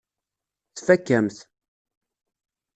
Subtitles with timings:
[0.75, 1.37] Tfakk-am-t.